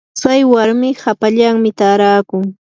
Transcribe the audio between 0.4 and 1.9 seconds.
warmi hapallanmi